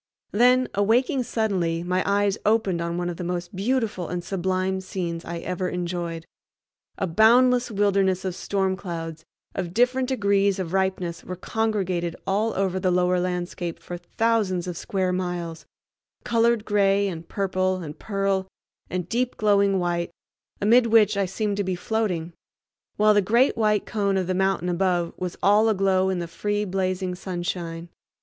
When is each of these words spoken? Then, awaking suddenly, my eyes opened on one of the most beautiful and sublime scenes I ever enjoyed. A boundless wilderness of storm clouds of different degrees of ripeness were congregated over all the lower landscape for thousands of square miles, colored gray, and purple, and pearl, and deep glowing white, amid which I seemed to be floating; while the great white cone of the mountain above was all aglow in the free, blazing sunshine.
Then, 0.31 0.67
awaking 0.73 1.21
suddenly, 1.21 1.83
my 1.83 2.01
eyes 2.07 2.35
opened 2.43 2.81
on 2.81 2.97
one 2.97 3.07
of 3.07 3.17
the 3.17 3.23
most 3.23 3.55
beautiful 3.55 4.07
and 4.07 4.23
sublime 4.23 4.81
scenes 4.81 5.23
I 5.23 5.37
ever 5.41 5.69
enjoyed. 5.69 6.25
A 6.97 7.05
boundless 7.05 7.69
wilderness 7.69 8.25
of 8.25 8.33
storm 8.33 8.75
clouds 8.75 9.23
of 9.53 9.75
different 9.75 10.07
degrees 10.09 10.57
of 10.57 10.73
ripeness 10.73 11.23
were 11.23 11.35
congregated 11.35 12.15
over 12.25 12.25
all 12.25 12.69
the 12.79 12.89
lower 12.89 13.19
landscape 13.19 13.77
for 13.79 13.95
thousands 13.99 14.65
of 14.65 14.75
square 14.75 15.13
miles, 15.13 15.67
colored 16.23 16.65
gray, 16.65 17.07
and 17.07 17.29
purple, 17.29 17.75
and 17.75 17.99
pearl, 17.99 18.47
and 18.89 19.07
deep 19.07 19.37
glowing 19.37 19.77
white, 19.77 20.09
amid 20.59 20.87
which 20.87 21.15
I 21.15 21.27
seemed 21.27 21.57
to 21.57 21.63
be 21.63 21.75
floating; 21.75 22.33
while 22.97 23.13
the 23.13 23.21
great 23.21 23.55
white 23.55 23.85
cone 23.85 24.17
of 24.17 24.25
the 24.25 24.33
mountain 24.33 24.67
above 24.67 25.13
was 25.17 25.37
all 25.43 25.69
aglow 25.69 26.09
in 26.09 26.17
the 26.17 26.27
free, 26.27 26.65
blazing 26.65 27.13
sunshine. 27.13 27.89